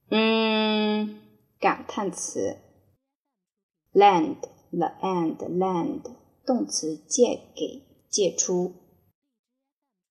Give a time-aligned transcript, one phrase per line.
[0.10, 1.20] 嗯，
[1.60, 2.58] 感叹词。
[3.94, 6.04] Land，the end，land，
[6.51, 8.75] 动词，借给，借出。